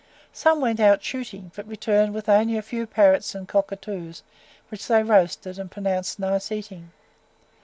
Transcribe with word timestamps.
Some 0.33 0.61
went 0.61 0.79
out 0.79 1.03
shooting, 1.03 1.51
but 1.55 1.67
returned 1.67 2.15
with 2.15 2.27
only 2.27 2.57
a 2.57 2.63
few 2.63 2.87
parrots 2.87 3.35
and 3.35 3.47
cockatoos, 3.47 4.23
which 4.69 4.87
they 4.87 5.03
roasted, 5.03 5.59
and 5.59 5.69
pronounced 5.69 6.17
nice 6.17 6.51
eating. 6.51 6.89